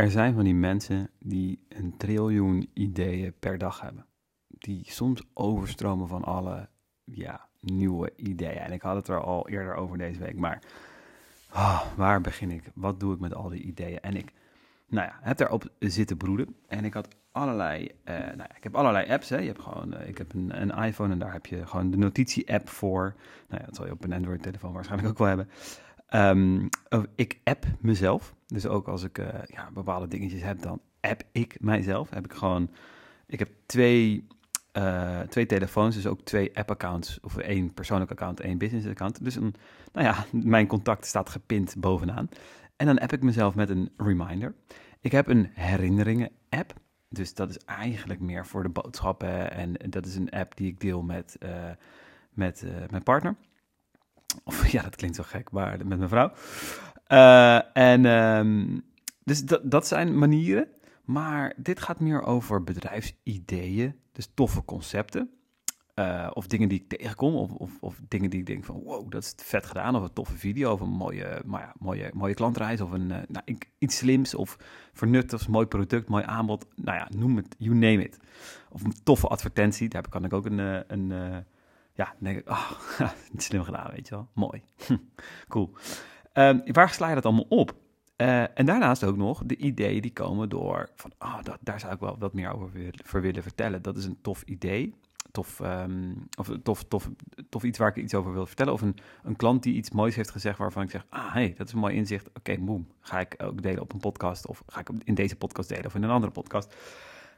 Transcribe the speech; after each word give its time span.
Er 0.00 0.10
zijn 0.10 0.34
van 0.34 0.44
die 0.44 0.54
mensen 0.54 1.10
die 1.18 1.66
een 1.68 1.96
triljoen 1.96 2.70
ideeën 2.74 3.34
per 3.38 3.58
dag 3.58 3.80
hebben. 3.80 4.06
Die 4.46 4.82
soms 4.84 5.22
overstromen 5.34 6.08
van 6.08 6.24
alle 6.24 6.68
ja, 7.04 7.48
nieuwe 7.60 8.12
ideeën. 8.16 8.58
En 8.58 8.72
ik 8.72 8.82
had 8.82 8.94
het 8.94 9.08
er 9.08 9.22
al 9.22 9.48
eerder 9.48 9.74
over 9.74 9.98
deze 9.98 10.20
week. 10.20 10.38
Maar 10.38 10.62
ah, 11.48 11.82
waar 11.96 12.20
begin 12.20 12.50
ik? 12.50 12.62
Wat 12.74 13.00
doe 13.00 13.14
ik 13.14 13.20
met 13.20 13.34
al 13.34 13.48
die 13.48 13.62
ideeën? 13.62 14.00
En 14.00 14.16
ik 14.16 14.32
nou 14.86 15.06
ja, 15.06 15.18
heb 15.20 15.36
daarop 15.36 15.68
zitten 15.78 16.16
broeden. 16.16 16.56
En 16.68 16.84
ik 16.84 16.94
had 16.94 17.08
allerlei, 17.32 17.82
uh, 18.04 18.18
nou 18.18 18.36
ja, 18.36 18.56
ik 18.56 18.62
heb 18.62 18.74
allerlei 18.74 19.10
apps. 19.10 19.28
Hè. 19.28 19.38
Je 19.38 19.46
hebt 19.46 19.62
gewoon, 19.62 19.94
uh, 19.94 20.08
ik 20.08 20.18
heb 20.18 20.34
een, 20.34 20.60
een, 20.60 20.84
iPhone 20.84 21.12
en 21.12 21.18
daar 21.18 21.32
heb 21.32 21.46
je 21.46 21.66
gewoon 21.66 21.90
de 21.90 21.96
notitie-app 21.96 22.68
voor. 22.68 23.14
Nou 23.48 23.60
ja, 23.60 23.66
dat 23.66 23.76
zal 23.76 23.86
je 23.86 23.92
op 23.92 24.04
een 24.04 24.12
Android-telefoon 24.12 24.72
waarschijnlijk 24.72 25.10
ook 25.10 25.18
wel 25.18 25.26
hebben. 25.26 25.48
Um, 26.14 26.68
ik 27.14 27.40
app 27.44 27.66
mezelf. 27.80 28.34
Dus 28.46 28.66
ook 28.66 28.88
als 28.88 29.02
ik 29.02 29.18
uh, 29.18 29.26
ja, 29.46 29.70
bepaalde 29.72 30.08
dingetjes 30.08 30.42
heb, 30.42 30.62
dan 30.62 30.80
app 31.00 31.22
ik 31.32 31.56
mijzelf. 31.60 32.10
Heb 32.10 32.24
ik 32.24 32.32
gewoon, 32.32 32.70
ik 33.26 33.38
heb 33.38 33.50
twee, 33.66 34.26
twee 35.28 35.46
telefoons, 35.46 35.94
dus 35.94 36.06
ook 36.06 36.20
twee 36.20 36.56
app-accounts. 36.56 37.20
Of 37.20 37.36
één 37.36 37.74
persoonlijk 37.74 38.10
account, 38.10 38.40
één 38.40 38.58
business-account. 38.58 39.24
Dus 39.24 39.36
een, 39.36 39.54
nou 39.92 40.06
ja, 40.06 40.24
mijn 40.56 40.66
contact 40.66 41.06
staat 41.06 41.30
gepind 41.30 41.74
bovenaan. 41.78 42.28
En 42.76 42.86
dan 42.86 42.98
app 42.98 43.12
ik 43.12 43.22
mezelf 43.22 43.54
met 43.54 43.68
een 43.68 43.90
reminder. 43.96 44.54
Ik 45.00 45.12
heb 45.12 45.28
een 45.28 45.50
herinneringen-app. 45.54 46.74
Dus 47.08 47.34
dat 47.34 47.50
is 47.50 47.58
eigenlijk 47.58 48.20
meer 48.20 48.46
voor 48.46 48.62
de 48.62 48.68
boodschappen. 48.68 49.52
En 49.52 49.90
dat 49.90 50.06
is 50.06 50.16
een 50.16 50.30
app 50.30 50.56
die 50.56 50.68
ik 50.68 50.80
deel 50.80 51.02
met, 51.02 51.36
uh, 51.42 51.50
met 52.32 52.64
mijn 52.90 53.02
partner. 53.02 53.36
Of 54.44 54.68
ja, 54.72 54.82
dat 54.82 54.96
klinkt 54.96 55.16
zo 55.16 55.22
gek, 55.26 55.50
maar 55.50 55.86
met 55.86 55.98
mijn 55.98 56.08
vrouw. 56.08 56.32
Uh, 57.08 57.76
en 57.76 58.04
um, 58.04 58.82
dus 59.24 59.44
dat, 59.44 59.70
dat 59.70 59.86
zijn 59.86 60.18
manieren. 60.18 60.68
Maar 61.04 61.54
dit 61.56 61.80
gaat 61.80 62.00
meer 62.00 62.22
over 62.22 62.64
bedrijfsideeën. 62.64 63.94
Dus 64.12 64.30
toffe 64.34 64.64
concepten. 64.64 65.30
Uh, 65.94 66.30
of 66.32 66.46
dingen 66.46 66.68
die 66.68 66.80
ik 66.80 66.88
tegenkom, 66.88 67.34
of, 67.34 67.52
of, 67.52 67.70
of, 67.80 68.00
dingen 68.08 68.30
die 68.30 68.40
ik 68.40 68.46
denk 68.46 68.64
van 68.64 68.82
wow, 68.82 69.10
dat 69.10 69.22
is 69.22 69.34
vet 69.36 69.66
gedaan, 69.66 69.96
of 69.96 70.02
een 70.02 70.12
toffe 70.12 70.36
video, 70.36 70.72
of 70.72 70.80
een 70.80 70.88
mooie, 70.88 71.42
maar 71.46 71.60
ja, 71.60 71.74
mooie, 71.78 72.10
mooie 72.14 72.34
klantreis, 72.34 72.80
of 72.80 72.90
een, 72.90 73.10
uh, 73.10 73.16
nou, 73.28 73.58
iets 73.78 73.96
slims, 73.96 74.34
of 74.34 74.56
vernuttigs, 74.92 75.46
mooi 75.46 75.66
product, 75.66 76.08
mooi 76.08 76.24
aanbod, 76.24 76.66
nou 76.74 76.98
ja, 76.98 77.08
noem 77.16 77.36
het, 77.36 77.54
you 77.58 77.74
name 77.74 78.04
it. 78.04 78.18
Of 78.68 78.84
een 78.84 78.94
toffe 79.02 79.26
advertentie, 79.26 79.88
daar 79.88 80.08
kan 80.08 80.24
ik 80.24 80.32
ook 80.32 80.46
een, 80.46 80.58
een 80.92 81.10
ja, 82.00 82.14
denk 82.18 82.38
ik, 82.38 82.48
oh, 82.48 82.70
slim 83.36 83.62
gedaan, 83.62 83.90
weet 83.90 84.08
je 84.08 84.14
wel, 84.14 84.28
mooi, 84.34 84.62
cool. 85.48 85.70
Um, 86.34 86.62
waar 86.72 86.90
sla 86.90 87.08
je 87.08 87.14
dat 87.14 87.24
allemaal 87.24 87.46
op? 87.48 87.74
en 88.54 88.66
daarnaast 88.66 89.04
ook 89.04 89.16
nog 89.16 89.42
de 89.44 89.56
ideeën 89.56 90.00
die 90.00 90.12
komen 90.12 90.48
door 90.48 90.90
van, 90.94 91.12
ah, 91.18 91.38
daar 91.60 91.80
zou 91.80 91.92
ik 91.92 92.00
wel 92.00 92.18
wat 92.18 92.34
meer 92.34 92.52
over 92.52 92.72
willen, 92.72 93.22
willen 93.22 93.42
vertellen. 93.42 93.82
Dat 93.82 93.96
is 93.96 94.04
een 94.04 94.18
tof 94.22 94.42
idee 94.42 94.94
tof, 95.30 95.60
um, 95.60 96.28
of 96.38 96.50
tof, 96.62 96.84
tof, 96.84 97.10
tof 97.48 97.62
iets 97.62 97.78
waar 97.78 97.88
ik 97.88 97.96
iets 97.96 98.14
over 98.14 98.32
wil 98.32 98.46
vertellen. 98.46 98.72
Of 98.72 98.82
een, 98.82 98.96
een 99.22 99.36
klant 99.36 99.62
die 99.62 99.74
iets 99.74 99.90
moois 99.90 100.14
heeft 100.14 100.30
gezegd 100.30 100.58
waarvan 100.58 100.82
ik 100.82 100.90
zeg, 100.90 101.06
ah 101.08 101.32
hey, 101.32 101.54
dat 101.56 101.66
is 101.66 101.72
een 101.72 101.78
mooi 101.78 101.94
inzicht. 101.94 102.28
Oké, 102.28 102.52
okay, 102.52 102.84
ga 103.00 103.20
ik 103.20 103.34
ook 103.38 103.62
delen 103.62 103.82
op 103.82 103.92
een 103.92 104.00
podcast 104.00 104.46
of 104.46 104.62
ga 104.66 104.80
ik 104.80 104.88
in 105.04 105.14
deze 105.14 105.36
podcast 105.36 105.68
delen 105.68 105.86
of 105.86 105.94
in 105.94 106.02
een 106.02 106.10
andere 106.10 106.32
podcast. 106.32 106.74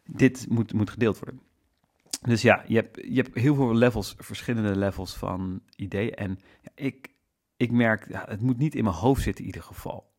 Dit 0.05 0.47
moet, 0.49 0.73
moet 0.73 0.91
gedeeld 0.91 1.19
worden. 1.19 1.41
Dus 2.23 2.43
ja, 2.43 2.65
je 2.67 2.75
hebt, 2.75 2.97
je 2.97 3.23
hebt 3.23 3.35
heel 3.35 3.55
veel 3.55 3.75
levels, 3.75 4.15
verschillende 4.19 4.77
levels 4.77 5.17
van 5.17 5.63
ideeën. 5.77 6.15
En 6.15 6.39
ik, 6.75 7.09
ik 7.57 7.71
merk, 7.71 8.07
het 8.11 8.41
moet 8.41 8.59
niet 8.59 8.75
in 8.75 8.85
mijn 8.85 8.97
hoofd 8.97 9.23
zitten 9.23 9.45
in 9.45 9.51
ieder 9.51 9.67
geval. 9.67 10.11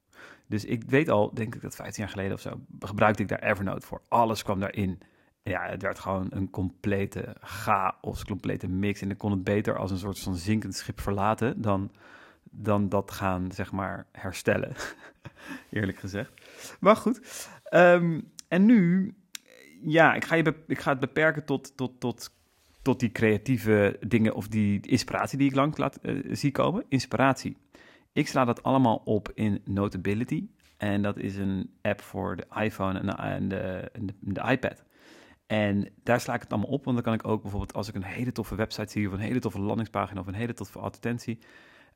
Dus 0.47 0.65
ik 0.65 0.83
weet 0.83 1.09
al, 1.09 1.33
denk 1.33 1.55
ik 1.55 1.61
dat 1.61 1.75
15 1.75 2.03
jaar 2.03 2.11
geleden 2.11 2.33
of 2.33 2.41
zo, 2.41 2.59
gebruikte 2.79 3.21
ik 3.21 3.27
daar 3.27 3.43
Evernote 3.43 3.85
voor. 3.87 4.01
Alles 4.07 4.43
kwam 4.43 4.59
daarin 4.59 4.99
ja, 5.43 5.69
het 5.69 5.81
werd 5.81 5.99
gewoon 5.99 6.27
een 6.29 6.49
complete 6.49 7.35
chaos, 7.39 8.25
complete 8.25 8.67
mix. 8.67 9.01
En 9.01 9.11
ik 9.11 9.17
kon 9.17 9.31
het 9.31 9.43
beter 9.43 9.77
als 9.77 9.91
een 9.91 9.97
soort 9.97 10.19
van 10.19 10.35
zinkend 10.35 10.75
schip 10.75 11.01
verlaten 11.01 11.61
dan, 11.61 11.91
dan 12.43 12.89
dat 12.89 13.11
gaan, 13.11 13.51
zeg 13.51 13.71
maar, 13.71 14.05
herstellen. 14.11 14.75
Eerlijk 15.69 15.97
gezegd. 15.97 16.31
Maar 16.79 16.95
goed. 16.95 17.47
Um, 17.73 18.31
en 18.47 18.65
nu, 18.65 19.13
ja, 19.85 20.13
ik 20.13 20.25
ga, 20.25 20.35
je 20.35 20.55
ik 20.67 20.79
ga 20.79 20.91
het 20.91 20.99
beperken 20.99 21.45
tot, 21.45 21.77
tot, 21.77 21.99
tot, 21.99 22.35
tot 22.81 22.99
die 22.99 23.11
creatieve 23.11 23.97
dingen 24.07 24.35
of 24.35 24.47
die 24.47 24.87
inspiratie 24.87 25.37
die 25.37 25.49
ik 25.49 25.55
lang 25.55 25.77
laat 25.77 25.99
uh, 26.01 26.35
zie 26.35 26.51
komen. 26.51 26.85
Inspiratie. 26.89 27.57
Ik 28.11 28.27
sla 28.27 28.45
dat 28.45 28.63
allemaal 28.63 29.01
op 29.05 29.31
in 29.33 29.61
Notability. 29.65 30.47
En 30.77 31.01
dat 31.01 31.17
is 31.17 31.35
een 31.37 31.73
app 31.81 32.01
voor 32.01 32.35
de 32.35 32.45
iPhone 32.61 32.99
en 32.99 33.49
de, 33.49 33.55
en 33.93 34.07
de, 34.19 34.41
iPad. 34.49 34.83
En 35.47 35.89
daar 36.03 36.19
sla 36.19 36.33
ik 36.33 36.41
het 36.41 36.51
allemaal 36.51 36.71
op, 36.71 36.83
want 36.83 36.95
dan 36.95 37.05
kan 37.05 37.13
ik 37.13 37.27
ook 37.27 37.41
bijvoorbeeld 37.41 37.73
als 37.73 37.87
ik 37.87 37.95
een 37.95 38.03
hele 38.03 38.31
toffe 38.31 38.55
website 38.55 38.91
zie 38.91 39.07
of 39.07 39.13
een 39.13 39.19
hele 39.19 39.39
toffe 39.39 39.59
landingspagina 39.59 40.19
of 40.19 40.27
een 40.27 40.33
hele 40.33 40.53
toffe 40.53 40.79
advertentie, 40.79 41.39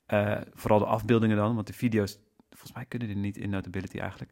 uh, 0.08 0.42
vooral 0.54 0.80
de 0.80 0.86
afbeeldingen 0.86 1.38
dan, 1.38 1.56
want 1.56 1.68
de 1.68 1.74
video's, 1.74 2.20
volgens 2.50 2.74
mij 2.74 2.86
kunnen 2.86 3.08
die 3.08 3.18
niet 3.18 3.38
in 3.38 3.50
Notability 3.50 3.98
eigenlijk. 3.98 4.32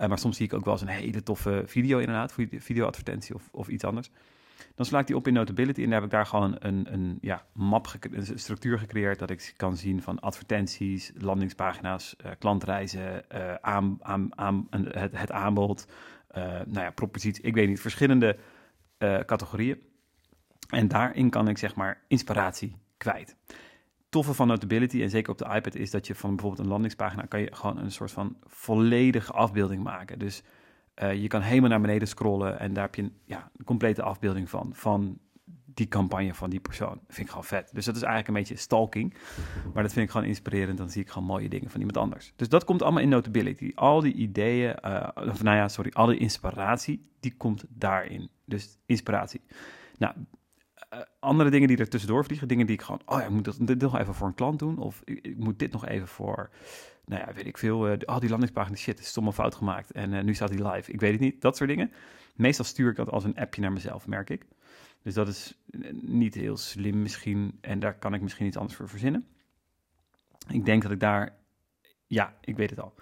Uh, 0.00 0.06
maar 0.06 0.18
soms 0.18 0.36
zie 0.36 0.46
ik 0.46 0.52
ook 0.52 0.64
wel 0.64 0.72
eens 0.72 0.82
een 0.82 0.88
hele 0.88 1.22
toffe 1.22 1.62
video 1.66 1.98
inderdaad, 1.98 2.34
videoadvertentie 2.50 3.34
of, 3.34 3.48
of 3.52 3.68
iets 3.68 3.84
anders. 3.84 4.10
Dan 4.74 4.86
sla 4.86 4.98
ik 4.98 5.06
die 5.06 5.16
op 5.16 5.26
in 5.26 5.32
Notability 5.32 5.78
en 5.82 5.84
dan 5.84 5.94
heb 5.94 6.04
ik 6.04 6.10
daar 6.10 6.26
gewoon 6.26 6.56
een, 6.58 6.92
een 6.92 7.18
ja, 7.20 7.46
map, 7.52 7.94
een 8.10 8.38
structuur 8.38 8.78
gecreëerd 8.78 9.18
dat 9.18 9.30
ik 9.30 9.52
kan 9.56 9.76
zien 9.76 10.02
van 10.02 10.20
advertenties, 10.20 11.12
landingspagina's, 11.14 12.16
uh, 12.24 12.30
klantreizen, 12.38 13.24
aan, 13.62 13.98
aan, 14.00 14.38
aan, 14.38 14.66
het, 14.70 15.30
aanbod, 15.30 15.86
nou 16.34 16.80
ja, 16.80 16.90
propositie, 16.90 17.42
ik 17.42 17.54
weet 17.54 17.68
niet, 17.68 17.80
verschillende 17.80 18.36
categorieën. 19.26 19.82
En 20.68 20.88
daarin 20.88 21.30
kan 21.30 21.48
ik 21.48 21.58
zeg 21.58 21.74
maar 21.74 22.00
inspiratie 22.08 22.76
kwijt. 22.96 23.36
Toffe 24.10 24.34
van 24.34 24.46
Notability, 24.46 25.02
en 25.02 25.10
zeker 25.10 25.32
op 25.32 25.38
de 25.38 25.54
iPad, 25.54 25.74
is 25.74 25.90
dat 25.90 26.06
je 26.06 26.14
van 26.14 26.30
bijvoorbeeld 26.30 26.62
een 26.62 26.72
landingspagina 26.72 27.22
kan 27.22 27.40
je 27.40 27.54
gewoon 27.54 27.78
een 27.78 27.92
soort 27.92 28.12
van 28.12 28.36
volledige 28.46 29.32
afbeelding 29.32 29.82
maken. 29.82 30.18
Dus 30.18 30.42
uh, 31.02 31.14
je 31.14 31.28
kan 31.28 31.40
helemaal 31.40 31.70
naar 31.70 31.80
beneden 31.80 32.08
scrollen 32.08 32.58
en 32.58 32.72
daar 32.72 32.84
heb 32.84 32.94
je 32.94 33.02
een, 33.02 33.16
ja, 33.24 33.50
complete 33.64 34.02
afbeelding 34.02 34.50
van. 34.50 34.70
Van 34.74 35.18
die 35.74 35.88
campagne 35.88 36.34
van 36.34 36.50
die 36.50 36.60
persoon. 36.60 37.00
Vind 37.06 37.18
ik 37.18 37.28
gewoon 37.28 37.44
vet. 37.44 37.70
Dus 37.72 37.84
dat 37.84 37.96
is 37.96 38.02
eigenlijk 38.02 38.28
een 38.28 38.42
beetje 38.42 38.56
stalking. 38.56 39.14
Maar 39.74 39.82
dat 39.82 39.92
vind 39.92 40.04
ik 40.04 40.10
gewoon 40.12 40.26
inspirerend. 40.26 40.78
Dan 40.78 40.90
zie 40.90 41.02
ik 41.02 41.10
gewoon 41.10 41.28
mooie 41.28 41.48
dingen 41.48 41.70
van 41.70 41.80
iemand 41.80 41.98
anders. 41.98 42.32
Dus 42.36 42.48
dat 42.48 42.64
komt 42.64 42.82
allemaal 42.82 43.02
in 43.02 43.08
Notability. 43.08 43.72
Al 43.74 44.00
die 44.00 44.12
ideeën, 44.12 44.76
uh, 44.84 45.08
of 45.14 45.42
nou 45.42 45.56
ja, 45.56 45.68
sorry, 45.68 45.90
alle 45.92 46.16
inspiratie, 46.16 47.10
die 47.20 47.36
komt 47.36 47.64
daarin. 47.68 48.30
Dus 48.44 48.78
inspiratie. 48.86 49.40
Nou, 49.98 50.14
uh, 50.94 51.00
andere 51.18 51.50
dingen 51.50 51.68
die 51.68 51.76
er 51.76 51.88
tussendoor 51.88 52.24
vliegen, 52.24 52.48
dingen 52.48 52.66
die 52.66 52.74
ik 52.74 52.82
gewoon, 52.82 53.00
oh 53.04 53.18
ja, 53.18 53.24
ik 53.24 53.30
moet 53.30 53.44
dat, 53.44 53.56
dit 53.60 53.80
nog 53.80 53.98
even 53.98 54.14
voor 54.14 54.26
een 54.26 54.34
klant 54.34 54.58
doen. 54.58 54.78
Of 54.78 55.02
ik, 55.04 55.18
ik 55.26 55.36
moet 55.36 55.58
dit 55.58 55.72
nog 55.72 55.86
even 55.86 56.08
voor, 56.08 56.50
nou 57.04 57.22
ja, 57.26 57.34
weet 57.34 57.46
ik 57.46 57.58
veel. 57.58 57.90
Uh, 57.90 57.96
oh, 58.04 58.18
die 58.18 58.28
landingspagina, 58.28 58.76
shit, 58.76 58.98
is 58.98 59.06
stomme 59.06 59.32
fout 59.32 59.54
gemaakt. 59.54 59.90
En 59.90 60.24
nu 60.24 60.34
staat 60.34 60.50
die 60.50 60.68
live. 60.68 60.92
Ik 60.92 61.00
weet 61.00 61.12
het 61.12 61.20
niet. 61.20 61.40
Dat 61.40 61.56
soort 61.56 61.68
dingen. 61.68 61.92
Meestal 62.34 62.64
stuur 62.64 62.90
ik 62.90 62.96
dat 62.96 63.10
als 63.10 63.24
een 63.24 63.36
appje 63.36 63.60
naar 63.60 63.72
mezelf, 63.72 64.06
merk 64.06 64.30
ik. 64.30 64.46
Dus 65.02 65.14
dat 65.14 65.28
is 65.28 65.54
niet 65.92 66.34
heel 66.34 66.56
slim 66.56 67.02
misschien. 67.02 67.58
En 67.60 67.78
daar 67.78 67.98
kan 67.98 68.14
ik 68.14 68.20
misschien 68.20 68.46
iets 68.46 68.56
anders 68.56 68.76
voor 68.76 68.88
verzinnen. 68.88 69.26
Ik 70.48 70.64
denk 70.64 70.82
dat 70.82 70.90
ik 70.90 71.00
daar. 71.00 71.36
Ja, 72.06 72.34
ik 72.40 72.56
weet 72.56 72.70
het 72.70 72.80
al. 72.80 72.94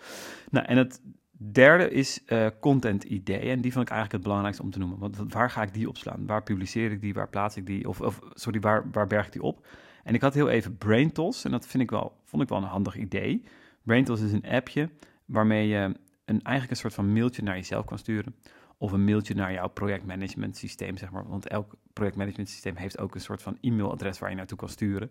Nou, 0.50 0.66
en 0.66 0.76
het 0.76 1.00
derde 1.38 1.90
is 1.90 2.22
uh, 2.26 2.46
content 2.60 3.04
ideeën. 3.04 3.50
En 3.50 3.60
die 3.60 3.72
vond 3.72 3.84
ik 3.84 3.90
eigenlijk 3.90 4.12
het 4.12 4.22
belangrijkste 4.22 4.62
om 4.62 4.70
te 4.70 4.78
noemen. 4.78 4.98
Want 4.98 5.32
waar 5.32 5.50
ga 5.50 5.62
ik 5.62 5.74
die 5.74 5.88
opslaan? 5.88 6.26
Waar 6.26 6.42
publiceer 6.42 6.90
ik 6.90 7.00
die? 7.00 7.14
Waar 7.14 7.28
plaats 7.28 7.56
ik 7.56 7.66
die? 7.66 7.88
Of, 7.88 8.00
of 8.00 8.20
sorry, 8.32 8.60
waar, 8.60 8.90
waar 8.92 9.06
berg 9.06 9.26
ik 9.26 9.32
die 9.32 9.42
op? 9.42 9.66
En 10.04 10.14
ik 10.14 10.20
had 10.20 10.34
heel 10.34 10.48
even 10.48 10.76
BrainTos. 10.76 11.44
En 11.44 11.50
dat 11.50 11.66
vind 11.66 11.82
ik 11.82 11.90
wel, 11.90 12.16
vond 12.24 12.42
ik 12.42 12.48
wel 12.48 12.58
een 12.58 12.64
handig 12.64 12.96
idee. 12.96 13.44
BrainTos 13.82 14.20
is 14.20 14.32
een 14.32 14.48
appje 14.48 14.90
waarmee 15.24 15.68
je 15.68 15.94
een, 16.24 16.42
eigenlijk 16.42 16.70
een 16.70 16.76
soort 16.76 16.94
van 16.94 17.12
mailtje 17.12 17.42
naar 17.42 17.56
jezelf 17.56 17.84
kan 17.84 17.98
sturen 17.98 18.34
of 18.78 18.92
een 18.92 19.04
mailtje 19.04 19.34
naar 19.34 19.52
jouw 19.52 19.68
projectmanagement 19.68 20.56
systeem, 20.56 20.96
zeg 20.96 21.10
maar. 21.10 21.28
Want 21.28 21.48
elk 21.48 21.74
projectmanagement 21.92 22.48
systeem 22.48 22.76
heeft 22.76 22.98
ook 22.98 23.14
een 23.14 23.20
soort 23.20 23.42
van 23.42 23.58
e-mailadres 23.60 24.18
waar 24.18 24.30
je 24.30 24.36
naartoe 24.36 24.58
kan 24.58 24.68
sturen. 24.68 25.10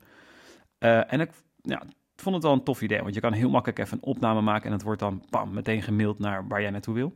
Uh, 0.79 1.13
en 1.13 1.19
ik 1.19 1.31
ja, 1.61 1.83
vond 2.21 2.35
het 2.35 2.43
wel 2.43 2.53
een 2.53 2.63
tof 2.63 2.81
idee, 2.81 3.01
want 3.01 3.13
je 3.13 3.21
kan 3.21 3.33
heel 3.33 3.49
makkelijk 3.49 3.79
even 3.79 3.97
een 3.97 4.03
opname 4.03 4.41
maken 4.41 4.65
en 4.65 4.71
het 4.71 4.81
wordt 4.81 4.99
dan 4.99 5.23
bam, 5.29 5.53
meteen 5.53 5.81
gemaild 5.81 6.19
naar 6.19 6.47
waar 6.47 6.61
jij 6.61 6.69
naartoe 6.69 6.93
wil. 6.93 7.13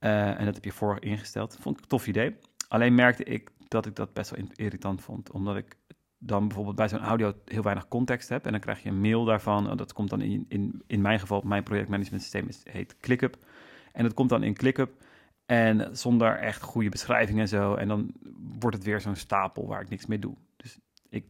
Uh, 0.00 0.38
en 0.38 0.44
dat 0.44 0.54
heb 0.54 0.64
je 0.64 0.72
voor 0.72 0.96
ingesteld. 1.00 1.56
Vond 1.60 1.76
ik 1.76 1.82
een 1.82 1.88
tof 1.88 2.06
idee. 2.06 2.36
Alleen 2.68 2.94
merkte 2.94 3.24
ik 3.24 3.50
dat 3.68 3.86
ik 3.86 3.96
dat 3.96 4.12
best 4.12 4.30
wel 4.30 4.44
irritant 4.54 5.00
vond, 5.00 5.30
omdat 5.30 5.56
ik 5.56 5.76
dan 6.18 6.46
bijvoorbeeld 6.46 6.76
bij 6.76 6.88
zo'n 6.88 6.98
audio 6.98 7.32
heel 7.44 7.62
weinig 7.62 7.88
context 7.88 8.28
heb 8.28 8.44
en 8.44 8.50
dan 8.50 8.60
krijg 8.60 8.82
je 8.82 8.88
een 8.88 9.00
mail 9.00 9.24
daarvan. 9.24 9.76
Dat 9.76 9.92
komt 9.92 10.10
dan 10.10 10.20
in, 10.20 10.44
in, 10.48 10.82
in 10.86 11.00
mijn 11.00 11.20
geval, 11.20 11.40
mijn 11.44 11.62
projectmanagement 11.62 12.22
systeem 12.22 12.48
is, 12.48 12.60
heet 12.70 12.96
ClickUp. 13.00 13.36
En 13.92 14.02
dat 14.02 14.14
komt 14.14 14.28
dan 14.28 14.42
in 14.42 14.54
ClickUp 14.54 15.02
en 15.46 15.96
zonder 15.96 16.38
echt 16.38 16.62
goede 16.62 16.88
beschrijving 16.88 17.38
en 17.38 17.48
zo. 17.48 17.74
En 17.74 17.88
dan 17.88 18.12
wordt 18.58 18.76
het 18.76 18.84
weer 18.84 19.00
zo'n 19.00 19.16
stapel 19.16 19.66
waar 19.66 19.80
ik 19.80 19.88
niks 19.88 20.06
mee 20.06 20.18
doe. 20.18 20.34
Dus 20.56 20.78
ik 21.08 21.24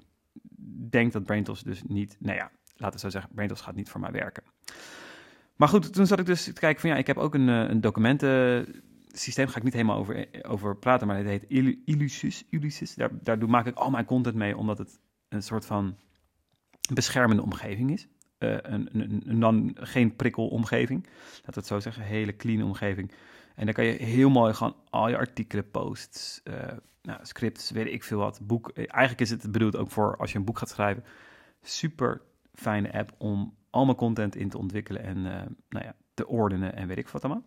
denk 0.90 1.12
dat 1.12 1.24
BrainTos 1.24 1.62
dus 1.62 1.82
niet... 1.82 2.16
Nou 2.18 2.36
ja, 2.36 2.50
laten 2.78 2.94
we 2.94 2.98
zo 2.98 3.10
zeggen, 3.10 3.30
BrainTos 3.34 3.60
gaat 3.60 3.74
niet 3.74 3.88
voor 3.88 4.00
mij 4.00 4.10
werken. 4.10 4.42
Maar 5.56 5.68
goed, 5.68 5.92
toen 5.92 6.06
zat 6.06 6.18
ik 6.18 6.26
dus 6.26 6.44
te 6.44 6.52
kijken 6.52 6.80
van 6.80 6.90
ja, 6.90 6.96
ik 6.96 7.06
heb 7.06 7.16
ook 7.16 7.34
een, 7.34 7.48
een 7.48 7.80
documentensysteem. 7.80 9.48
Ga 9.48 9.56
ik 9.56 9.62
niet 9.62 9.72
helemaal 9.72 9.98
over, 9.98 10.28
over 10.42 10.76
praten, 10.76 11.06
maar 11.06 11.16
het 11.16 11.26
heet 11.26 11.44
Illusis. 11.84 12.44
Illusis. 12.50 12.94
Daar, 12.94 13.10
daar 13.22 13.48
maak 13.48 13.66
ik 13.66 13.76
al 13.76 13.90
mijn 13.90 14.04
content 14.04 14.34
mee, 14.34 14.56
omdat 14.56 14.78
het 14.78 15.00
een 15.28 15.42
soort 15.42 15.66
van 15.66 15.96
beschermende 16.94 17.42
omgeving 17.42 17.90
is. 17.90 18.08
Uh, 18.38 18.50
een, 18.50 18.88
een, 18.92 19.22
een, 19.26 19.40
dan 19.40 19.76
geen 19.80 20.16
prikkelomgeving, 20.16 21.06
laat 21.44 21.54
het 21.54 21.66
zo 21.66 21.80
zeggen, 21.80 22.02
hele 22.02 22.36
clean 22.36 22.62
omgeving. 22.62 23.12
En 23.54 23.64
dan 23.64 23.74
kan 23.74 23.84
je 23.84 23.92
heel 23.92 24.30
mooi 24.30 24.54
gewoon 24.54 24.76
al 24.90 25.08
je 25.08 25.16
artikelen, 25.16 25.70
posts, 25.70 26.42
nou, 27.02 27.18
scripts, 27.22 27.70
weet 27.70 27.86
ik 27.86 28.04
veel 28.04 28.18
wat. 28.18 28.40
Boek. 28.42 28.70
Eigenlijk 28.70 29.20
is 29.20 29.30
het 29.30 29.52
bedoeld 29.52 29.76
ook 29.76 29.90
voor 29.90 30.16
als 30.16 30.32
je 30.32 30.38
een 30.38 30.44
boek 30.44 30.58
gaat 30.58 30.68
schrijven. 30.68 31.04
Super 31.62 32.22
fijne 32.58 32.92
app 32.92 33.14
om 33.18 33.54
al 33.70 33.84
mijn 33.84 33.96
content 33.96 34.36
in 34.36 34.48
te 34.48 34.58
ontwikkelen 34.58 35.02
en 35.02 35.16
uh, 35.16 35.24
nou 35.68 35.84
ja, 35.84 35.94
te 36.14 36.26
ordenen 36.26 36.74
en 36.74 36.88
weet 36.88 36.98
ik 36.98 37.08
wat 37.08 37.24
allemaal. 37.24 37.42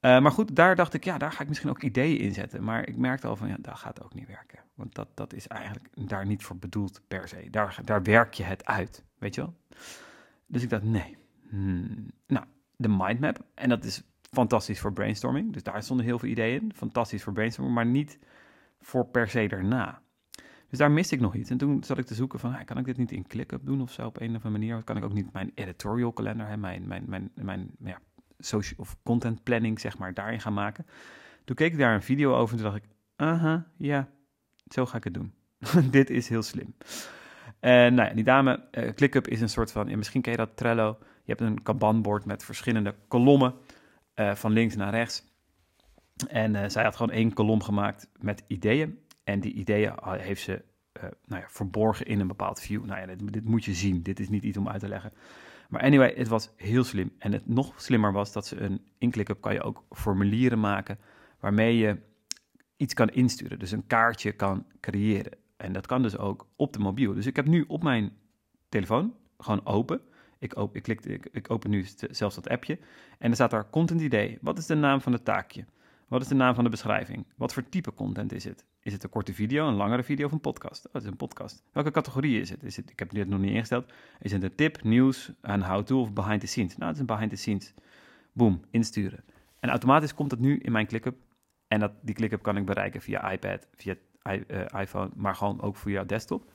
Uh, 0.00 0.20
maar 0.20 0.30
goed, 0.30 0.56
daar 0.56 0.76
dacht 0.76 0.94
ik, 0.94 1.04
ja, 1.04 1.18
daar 1.18 1.32
ga 1.32 1.42
ik 1.42 1.48
misschien 1.48 1.70
ook 1.70 1.82
ideeën 1.82 2.18
in 2.18 2.32
zetten. 2.32 2.64
Maar 2.64 2.88
ik 2.88 2.96
merkte 2.96 3.26
al 3.26 3.36
van, 3.36 3.48
ja, 3.48 3.56
dat 3.58 3.78
gaat 3.78 4.02
ook 4.02 4.14
niet 4.14 4.26
werken. 4.26 4.58
Want 4.74 4.94
dat, 4.94 5.08
dat 5.14 5.32
is 5.32 5.46
eigenlijk 5.46 5.88
daar 6.08 6.26
niet 6.26 6.42
voor 6.42 6.56
bedoeld 6.56 7.02
per 7.08 7.28
se. 7.28 7.50
Daar, 7.50 7.78
daar 7.84 8.02
werk 8.02 8.34
je 8.34 8.42
het 8.42 8.64
uit, 8.64 9.04
weet 9.18 9.34
je 9.34 9.40
wel? 9.40 9.54
Dus 10.46 10.62
ik 10.62 10.70
dacht, 10.70 10.82
nee. 10.82 11.16
Hmm. 11.48 12.10
Nou, 12.26 12.46
de 12.76 12.88
mindmap. 12.88 13.44
En 13.54 13.68
dat 13.68 13.84
is 13.84 14.02
fantastisch 14.30 14.80
voor 14.80 14.92
brainstorming. 14.92 15.52
Dus 15.52 15.62
daar 15.62 15.82
stonden 15.82 16.06
heel 16.06 16.18
veel 16.18 16.28
ideeën. 16.28 16.72
Fantastisch 16.74 17.22
voor 17.22 17.32
brainstorming, 17.32 17.76
maar 17.76 17.86
niet 17.86 18.18
voor 18.80 19.06
per 19.06 19.28
se 19.28 19.48
daarna. 19.48 20.02
Dus 20.68 20.78
daar 20.78 20.90
miste 20.90 21.14
ik 21.14 21.20
nog 21.20 21.34
iets. 21.34 21.50
En 21.50 21.58
toen 21.58 21.84
zat 21.84 21.98
ik 21.98 22.06
te 22.06 22.14
zoeken 22.14 22.38
van, 22.38 22.64
kan 22.64 22.78
ik 22.78 22.84
dit 22.84 22.96
niet 22.96 23.12
in 23.12 23.26
ClickUp 23.26 23.66
doen 23.66 23.80
of 23.80 23.92
zo 23.92 24.06
op 24.06 24.20
een 24.20 24.28
of 24.28 24.34
andere 24.34 24.50
manier? 24.50 24.76
Of 24.76 24.84
kan 24.84 24.96
ik 24.96 25.04
ook 25.04 25.12
niet 25.12 25.32
mijn 25.32 25.52
editorial 25.54 26.12
calendar, 26.12 26.48
hè, 26.48 26.56
mijn, 26.56 26.86
mijn, 26.86 27.04
mijn, 27.06 27.30
mijn 27.34 27.70
ja, 27.84 27.98
social 28.38 28.80
of 28.80 28.96
content 29.02 29.42
planning, 29.42 29.80
zeg 29.80 29.98
maar, 29.98 30.14
daarin 30.14 30.40
gaan 30.40 30.52
maken? 30.52 30.86
Toen 31.44 31.56
keek 31.56 31.72
ik 31.72 31.78
daar 31.78 31.94
een 31.94 32.02
video 32.02 32.34
over 32.34 32.56
en 32.56 32.62
toen 32.62 32.72
dacht 32.72 32.84
ik, 32.84 32.90
aha, 33.16 33.66
ja, 33.76 34.08
zo 34.68 34.86
ga 34.86 34.96
ik 34.96 35.04
het 35.04 35.14
doen. 35.14 35.32
dit 35.90 36.10
is 36.10 36.28
heel 36.28 36.42
slim. 36.42 36.74
En 37.60 37.94
nou 37.94 38.08
ja, 38.08 38.14
die 38.14 38.24
dame, 38.24 38.64
uh, 38.72 38.92
ClickUp 38.92 39.28
is 39.28 39.40
een 39.40 39.48
soort 39.48 39.72
van, 39.72 39.98
misschien 39.98 40.22
ken 40.22 40.32
je 40.32 40.38
dat 40.38 40.56
Trello. 40.56 40.98
Je 41.00 41.34
hebt 41.34 41.40
een 41.40 41.62
Kanban-bord 41.62 42.24
met 42.24 42.44
verschillende 42.44 42.94
kolommen 43.08 43.54
uh, 44.14 44.34
van 44.34 44.52
links 44.52 44.76
naar 44.76 44.90
rechts. 44.90 45.24
En 46.28 46.54
uh, 46.54 46.64
zij 46.66 46.84
had 46.84 46.96
gewoon 46.96 47.12
één 47.12 47.32
kolom 47.32 47.62
gemaakt 47.62 48.08
met 48.20 48.44
ideeën. 48.46 48.98
En 49.28 49.40
die 49.40 49.52
ideeën 49.52 49.92
heeft 50.02 50.42
ze 50.42 50.62
nou 51.00 51.42
ja, 51.42 51.48
verborgen 51.48 52.06
in 52.06 52.20
een 52.20 52.26
bepaald 52.26 52.60
view. 52.60 52.84
Nou 52.84 53.00
ja, 53.00 53.06
dit, 53.06 53.32
dit, 53.32 53.44
moet 53.44 53.64
je 53.64 53.74
zien. 53.74 54.02
Dit 54.02 54.20
is 54.20 54.28
niet 54.28 54.42
iets 54.42 54.56
om 54.56 54.68
uit 54.68 54.80
te 54.80 54.88
leggen. 54.88 55.12
Maar 55.68 55.80
anyway, 55.80 56.14
het 56.16 56.28
was 56.28 56.50
heel 56.56 56.84
slim. 56.84 57.12
En 57.18 57.32
het 57.32 57.46
nog 57.46 57.80
slimmer 57.80 58.12
was 58.12 58.32
dat 58.32 58.46
ze 58.46 58.60
een 58.60 58.80
in 58.98 59.10
ClickUp 59.10 59.40
kan 59.40 59.52
je 59.52 59.62
ook 59.62 59.84
formulieren 59.90 60.60
maken 60.60 60.98
waarmee 61.40 61.76
je 61.76 61.96
iets 62.76 62.94
kan 62.94 63.08
insturen. 63.08 63.58
Dus 63.58 63.70
een 63.70 63.86
kaartje 63.86 64.32
kan 64.32 64.64
creëren. 64.80 65.32
En 65.56 65.72
dat 65.72 65.86
kan 65.86 66.02
dus 66.02 66.18
ook 66.18 66.46
op 66.56 66.72
de 66.72 66.78
mobiel. 66.78 67.14
Dus 67.14 67.26
ik 67.26 67.36
heb 67.36 67.46
nu 67.46 67.64
op 67.68 67.82
mijn 67.82 68.12
telefoon 68.68 69.14
gewoon 69.38 69.66
open. 69.66 70.00
Ik, 70.38 70.58
open, 70.58 70.76
ik, 70.76 70.82
klik, 70.82 71.04
ik, 71.04 71.28
ik 71.32 71.50
open 71.50 71.70
nu 71.70 71.86
zelfs 72.10 72.34
dat 72.34 72.48
appje. 72.48 72.78
En 73.18 73.28
er 73.28 73.34
staat 73.34 73.50
daar 73.50 73.70
content 73.70 74.00
idee. 74.00 74.38
Wat 74.40 74.58
is 74.58 74.66
de 74.66 74.74
naam 74.74 75.00
van 75.00 75.12
het 75.12 75.24
taakje? 75.24 75.64
Wat 76.08 76.20
is 76.20 76.28
de 76.28 76.34
naam 76.34 76.54
van 76.54 76.64
de 76.64 76.70
beschrijving? 76.70 77.26
Wat 77.36 77.52
voor 77.52 77.68
type 77.68 77.94
content 77.94 78.32
is 78.32 78.44
het? 78.44 78.66
Is 78.80 78.92
het 78.92 79.02
een 79.02 79.10
korte 79.10 79.34
video, 79.34 79.68
een 79.68 79.74
langere 79.74 80.02
video 80.02 80.26
of 80.26 80.32
een 80.32 80.40
podcast? 80.40 80.86
Oh, 80.86 80.92
het 80.92 81.02
is 81.02 81.08
een 81.08 81.16
podcast. 81.16 81.62
Welke 81.72 81.90
categorie 81.90 82.40
is 82.40 82.50
het? 82.50 82.62
Is 82.62 82.76
het 82.76 82.90
ik 82.90 82.98
heb 82.98 83.10
dit 83.10 83.28
nog 83.28 83.40
niet 83.40 83.50
ingesteld. 83.50 83.92
Is 84.20 84.32
het 84.32 84.42
een 84.42 84.54
tip, 84.54 84.82
nieuws, 84.82 85.32
een 85.40 85.62
how-to 85.62 86.00
of 86.00 86.12
behind 86.12 86.40
the 86.40 86.46
scenes? 86.46 86.76
Nou, 86.76 86.84
het 86.84 86.94
is 86.94 87.00
een 87.00 87.06
behind 87.06 87.30
the 87.30 87.36
scenes. 87.36 87.74
Boom, 88.32 88.60
insturen. 88.70 89.24
En 89.60 89.70
automatisch 89.70 90.14
komt 90.14 90.30
het 90.30 90.40
nu 90.40 90.58
in 90.58 90.72
mijn 90.72 90.86
ClickUp. 90.86 91.16
En 91.66 91.80
dat, 91.80 91.92
die 92.02 92.14
ClickUp 92.14 92.42
kan 92.42 92.56
ik 92.56 92.66
bereiken 92.66 93.00
via 93.00 93.30
iPad, 93.30 93.66
via 93.74 93.94
uh, 94.30 94.64
iPhone, 94.80 95.10
maar 95.14 95.34
gewoon 95.34 95.60
ook 95.60 95.76
jouw 95.84 96.06
desktop. 96.06 96.52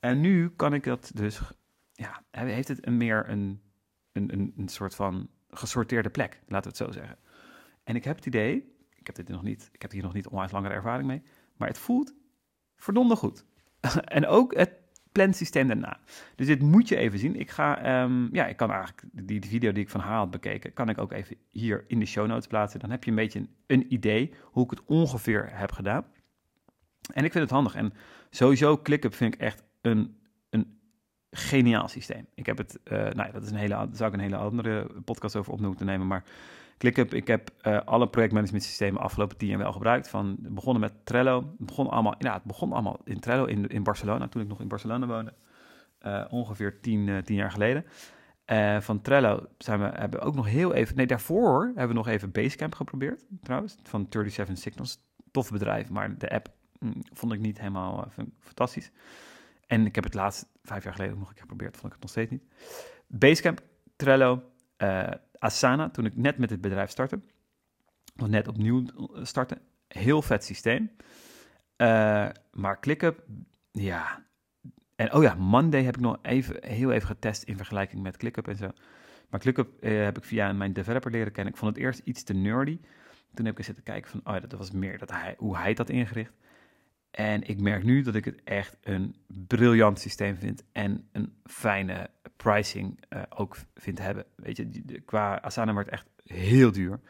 En 0.00 0.20
nu 0.20 0.50
kan 0.50 0.74
ik 0.74 0.84
dat 0.84 1.10
dus, 1.14 1.40
ja, 1.92 2.22
heeft 2.30 2.68
het 2.68 2.86
een 2.86 2.96
meer 2.96 3.28
een, 3.28 3.60
een, 4.12 4.32
een, 4.32 4.54
een 4.56 4.68
soort 4.68 4.94
van 4.94 5.28
gesorteerde 5.50 6.10
plek, 6.10 6.42
laten 6.46 6.72
we 6.72 6.76
het 6.78 6.86
zo 6.86 7.00
zeggen. 7.00 7.18
En 7.84 7.96
ik 7.96 8.04
heb 8.04 8.16
het 8.16 8.26
idee, 8.26 8.73
ik 9.08 9.16
heb 9.16 9.26
dit 9.26 9.34
nog 9.34 9.42
niet, 9.42 9.68
ik 9.72 9.82
heb 9.82 9.90
hier 9.90 10.02
nog 10.02 10.14
niet 10.14 10.28
onwijs 10.28 10.50
langere 10.50 10.74
ervaring 10.74 11.06
mee, 11.06 11.22
maar 11.56 11.68
het 11.68 11.78
voelt 11.78 12.14
verdomde 12.76 13.16
goed. 13.16 13.44
en 14.04 14.26
ook 14.26 14.56
het 14.56 14.72
plansysteem 15.12 15.66
daarna. 15.66 16.00
Dus 16.34 16.46
dit 16.46 16.62
moet 16.62 16.88
je 16.88 16.96
even 16.96 17.18
zien. 17.18 17.36
Ik 17.36 17.50
ga, 17.50 18.02
um, 18.02 18.28
ja, 18.32 18.46
ik 18.46 18.56
kan 18.56 18.70
eigenlijk 18.70 19.02
die, 19.12 19.40
die, 19.40 19.50
video 19.50 19.72
die 19.72 19.82
ik 19.82 19.90
van 19.90 20.00
haar 20.00 20.16
had 20.16 20.30
bekeken, 20.30 20.72
kan 20.72 20.88
ik 20.88 20.98
ook 20.98 21.12
even 21.12 21.36
hier 21.50 21.84
in 21.86 21.98
de 21.98 22.06
show 22.06 22.26
notes 22.26 22.46
plaatsen. 22.46 22.80
Dan 22.80 22.90
heb 22.90 23.04
je 23.04 23.10
een 23.10 23.16
beetje 23.16 23.46
een, 23.66 23.92
idee 23.92 24.32
hoe 24.42 24.64
ik 24.64 24.70
het 24.70 24.84
ongeveer 24.84 25.48
heb 25.52 25.72
gedaan. 25.72 26.04
En 27.12 27.24
ik 27.24 27.32
vind 27.32 27.44
het 27.44 27.52
handig. 27.52 27.74
En 27.74 27.92
sowieso 28.30 28.78
ClickUp 28.78 29.14
vind 29.14 29.34
ik 29.34 29.40
echt 29.40 29.62
een, 29.80 30.16
een 30.50 30.78
geniaal 31.30 31.88
systeem. 31.88 32.26
Ik 32.34 32.46
heb 32.46 32.58
het, 32.58 32.78
uh, 32.84 32.92
nou 32.92 33.26
ja, 33.26 33.30
dat 33.30 33.42
is 33.42 33.50
een 33.50 33.56
hele, 33.56 33.74
daar 33.74 33.88
zou 33.92 34.10
ik 34.10 34.16
een 34.16 34.22
hele 34.22 34.36
andere 34.36 34.86
podcast 35.04 35.36
over 35.36 35.52
op 35.52 35.60
moeten 35.60 35.86
nemen. 35.86 36.06
Maar 36.06 36.24
ClickUp, 36.78 37.14
ik 37.14 37.26
heb 37.26 37.50
uh, 37.62 37.80
alle 37.84 38.08
projectmanagement 38.08 38.64
systemen 38.64 39.00
afgelopen 39.00 39.36
tien 39.36 39.48
jaar 39.48 39.58
wel 39.58 39.72
gebruikt. 39.72 40.08
Van, 40.08 40.36
begonnen 40.40 40.80
met 40.80 40.92
Trello. 41.04 41.36
Het 41.36 41.66
begon 41.66 41.88
allemaal, 41.88 42.14
ja, 42.18 42.34
het 42.34 42.44
begon 42.44 42.72
allemaal 42.72 42.98
in 43.04 43.20
Trello 43.20 43.44
in, 43.44 43.66
in 43.66 43.82
Barcelona, 43.82 44.28
toen 44.28 44.42
ik 44.42 44.48
nog 44.48 44.60
in 44.60 44.68
Barcelona 44.68 45.06
woonde. 45.06 45.32
Uh, 46.06 46.24
ongeveer 46.30 46.80
tien, 46.80 47.22
tien 47.24 47.36
jaar 47.36 47.50
geleden. 47.50 47.84
van 48.82 49.00
Trello 49.00 49.46
zijn 49.58 49.80
we, 49.80 49.84
hebben 49.84 50.20
we 50.20 50.26
ook 50.26 50.34
nog 50.34 50.46
heel 50.46 50.74
even... 50.74 50.96
Nee, 50.96 51.06
daarvoor 51.06 51.64
hebben 51.64 51.88
we 51.88 51.94
nog 51.94 52.08
even 52.08 52.30
Basecamp 52.30 52.74
geprobeerd, 52.74 53.24
trouwens. 53.42 53.76
Van 53.82 54.06
37 54.10 54.58
Signals. 54.58 54.98
Tof 55.30 55.50
bedrijf, 55.50 55.90
maar 55.90 56.18
de 56.18 56.30
app 56.30 56.48
Mm, 56.84 57.02
vond 57.12 57.32
ik 57.32 57.40
niet 57.40 57.58
helemaal 57.58 58.08
fantastisch. 58.40 58.90
En 59.66 59.86
ik 59.86 59.94
heb 59.94 60.04
het 60.04 60.14
laatst 60.14 60.46
vijf 60.62 60.84
jaar 60.84 60.92
geleden 60.92 61.18
nog 61.18 61.28
een 61.28 61.34
keer 61.34 61.42
geprobeerd, 61.42 61.76
vond 61.76 61.86
ik 61.86 61.92
het 61.92 62.00
nog 62.00 62.10
steeds 62.10 62.30
niet. 62.30 62.44
Basecamp, 63.06 63.60
Trello, 63.96 64.42
Asana, 65.44 65.90
toen 65.90 66.04
ik 66.04 66.16
net 66.16 66.38
met 66.38 66.50
het 66.50 66.60
bedrijf 66.60 66.90
startte. 66.90 67.20
Nog 68.14 68.28
net 68.28 68.48
opnieuw 68.48 68.84
starten. 69.22 69.58
Heel 69.88 70.22
vet 70.22 70.44
systeem. 70.44 70.90
Uh, 71.76 72.28
maar 72.52 72.80
ClickUp, 72.80 73.24
ja. 73.70 74.24
En 74.96 75.12
oh 75.12 75.22
ja, 75.22 75.34
Monday 75.34 75.82
heb 75.82 75.96
ik 75.96 76.00
nog 76.00 76.18
even, 76.22 76.56
heel 76.60 76.92
even 76.92 77.08
getest 77.08 77.42
in 77.42 77.56
vergelijking 77.56 78.02
met 78.02 78.16
ClickUp 78.16 78.48
en 78.48 78.56
zo. 78.56 78.70
Maar 79.28 79.40
ClickUp 79.40 79.82
heb 79.82 80.16
ik 80.16 80.24
via 80.24 80.52
mijn 80.52 80.72
developer 80.72 81.10
leren 81.10 81.32
kennen. 81.32 81.52
Ik 81.52 81.58
vond 81.58 81.74
het 81.74 81.84
eerst 81.84 82.00
iets 82.04 82.22
te 82.22 82.32
nerdy. 82.32 82.80
Toen 83.34 83.46
heb 83.46 83.58
ik 83.58 83.64
zitten 83.64 83.84
kijken 83.84 84.10
van, 84.10 84.20
oh 84.24 84.34
ja, 84.34 84.40
dat 84.40 84.58
was 84.58 84.70
meer 84.70 84.98
dat 84.98 85.10
hij, 85.10 85.34
hoe 85.38 85.56
hij 85.56 85.74
dat 85.74 85.88
ingericht. 85.88 86.32
En 87.14 87.42
ik 87.42 87.60
merk 87.60 87.84
nu 87.84 88.02
dat 88.02 88.14
ik 88.14 88.24
het 88.24 88.40
echt 88.44 88.76
een 88.80 89.14
briljant 89.26 89.98
systeem 89.98 90.36
vind 90.36 90.64
en 90.72 91.08
een 91.12 91.32
fijne 91.44 92.10
pricing 92.36 93.04
uh, 93.10 93.22
ook 93.28 93.56
vind 93.74 93.98
hebben. 93.98 94.24
Weet 94.36 94.56
je, 94.56 95.00
qua 95.04 95.40
Asana 95.40 95.72
wordt 95.72 95.88
echt 95.88 96.06
heel 96.24 96.72
duur. 96.72 97.00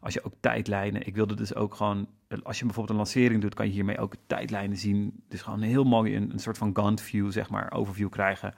Als 0.00 0.14
je 0.14 0.24
ook 0.24 0.32
tijdlijnen, 0.40 1.06
ik 1.06 1.14
wilde 1.14 1.34
dus 1.34 1.54
ook 1.54 1.74
gewoon, 1.74 2.08
als 2.42 2.58
je 2.58 2.64
bijvoorbeeld 2.64 2.90
een 2.90 3.04
lancering 3.04 3.40
doet, 3.40 3.54
kan 3.54 3.66
je 3.66 3.72
hiermee 3.72 3.98
ook 3.98 4.14
tijdlijnen 4.26 4.76
zien. 4.76 5.22
Dus 5.28 5.42
gewoon 5.42 5.60
heel 5.60 5.84
mooi 5.84 6.16
een, 6.16 6.30
een 6.30 6.38
soort 6.38 6.58
van 6.58 6.76
Gantt 6.76 7.00
view, 7.00 7.32
zeg 7.32 7.50
maar, 7.50 7.72
overview 7.72 8.10
krijgen 8.10 8.54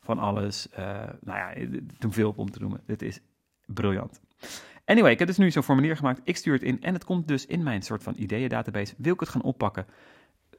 van 0.00 0.18
alles. 0.18 0.68
Uh, 0.78 0.78
nou 1.20 1.38
ja, 1.38 1.78
te 1.98 2.10
veel 2.10 2.32
om 2.36 2.50
te 2.50 2.60
noemen. 2.60 2.80
Dit 2.86 3.02
is 3.02 3.20
briljant. 3.66 4.20
Anyway, 4.84 5.12
ik 5.12 5.18
heb 5.18 5.28
dus 5.28 5.36
nu 5.36 5.50
zo'n 5.50 5.62
formulier 5.62 5.96
gemaakt. 5.96 6.20
Ik 6.24 6.36
stuur 6.36 6.52
het 6.52 6.62
in 6.62 6.82
en 6.82 6.94
het 6.94 7.04
komt 7.04 7.28
dus 7.28 7.46
in 7.46 7.62
mijn 7.62 7.82
soort 7.82 8.02
van 8.02 8.14
ideeën 8.16 8.48
database. 8.48 8.94
Wil 8.96 9.12
ik 9.12 9.20
het 9.20 9.28
gaan 9.28 9.42
oppakken? 9.42 9.86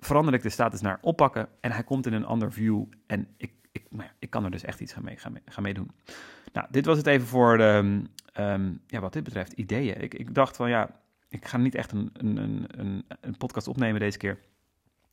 Verander 0.01 0.34
ik 0.34 0.41
de 0.41 0.50
status 0.50 0.81
naar 0.81 1.00
oppakken 1.01 1.48
en 1.60 1.72
hij 1.72 1.84
komt 1.84 2.05
in 2.05 2.13
een 2.13 2.25
ander 2.25 2.51
view 2.51 2.84
en 3.08 3.27
ik, 3.38 3.51
ik, 3.72 3.84
nou 3.89 4.03
ja, 4.03 4.12
ik 4.20 4.29
kan 4.29 4.43
er 4.43 4.51
dus 4.51 4.63
echt 4.63 4.79
iets 4.79 4.93
gaan 4.93 5.03
mee, 5.03 5.17
gaan 5.17 5.38
gaan 5.46 5.63
mee 5.63 5.74
doen. 5.74 5.91
Nou, 6.53 6.67
dit 6.72 6.86
was 6.86 6.98
het 6.98 7.08
even 7.08 7.27
voor 7.27 7.58
de, 7.58 8.01
um, 8.39 8.81
ja, 8.88 9.00
wat 9.00 9.13
dit 9.13 9.24
betreft 9.24 9.51
ideeën. 9.51 10.01
Ik, 10.01 10.13
ik 10.13 10.36
dacht 10.36 10.55
van 10.55 10.70
ja, 10.70 10.89
ik 11.29 11.46
ga 11.46 11.58
niet 11.58 11.75
echt 11.75 11.91
een, 11.91 12.10
een, 12.13 12.65
een, 12.67 13.05
een 13.22 13.38
podcast 13.38 13.67
opnemen 13.67 14.00
deze 14.00 14.17
keer. 14.17 14.39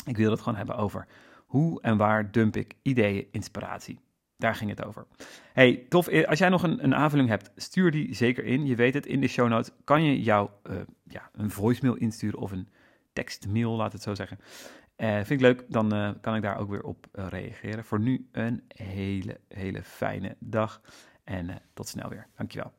Ik 0.07 0.17
wil 0.17 0.31
het 0.31 0.41
gewoon 0.41 0.59
hebben 0.59 0.77
over 0.77 1.07
hoe 1.47 1.81
en 1.83 1.97
waar 1.97 2.31
dump 2.31 2.57
ik 2.57 2.75
ideeën, 2.83 3.27
inspiratie. 3.31 3.99
Daar 4.37 4.55
ging 4.55 4.71
het 4.71 4.85
over. 4.85 5.07
Hey, 5.53 5.87
tof. 5.89 6.09
Eh, 6.09 6.29
als 6.29 6.39
jij 6.39 6.49
nog 6.49 6.63
een, 6.63 6.85
een 6.85 6.95
aanvulling 6.95 7.29
hebt, 7.29 7.51
stuur 7.57 7.91
die 7.91 8.15
zeker 8.15 8.45
in. 8.45 8.67
Je 8.67 8.75
weet 8.75 8.95
het, 8.95 9.07
in 9.07 9.21
de 9.21 9.29
show 9.29 9.49
notes 9.49 9.71
kan 9.85 10.05
je 10.05 10.23
jou 10.23 10.51
uh, 10.71 10.77
ja, 11.03 11.31
een 11.33 11.51
voicemail 11.51 11.95
insturen 11.95 12.39
of 12.39 12.53
een 12.53 12.69
tekstmail, 13.19 13.71
laat 13.71 13.93
het 13.93 14.03
zo 14.03 14.15
zeggen. 14.15 14.39
Uh, 14.97 15.15
vind 15.15 15.31
ik 15.31 15.41
leuk, 15.41 15.65
dan 15.69 15.95
uh, 15.95 16.11
kan 16.21 16.35
ik 16.35 16.43
daar 16.43 16.59
ook 16.59 16.71
weer 16.71 16.83
op 16.83 17.07
uh, 17.13 17.27
reageren. 17.29 17.85
Voor 17.85 18.01
nu 18.01 18.29
een 18.33 18.65
hele, 18.69 19.41
hele 19.49 19.83
fijne 19.83 20.37
dag 20.39 20.81
en 21.25 21.63
tot 21.75 21.89
snel 21.89 22.09
weer. 22.09 22.27
Dankjewel. 22.37 22.78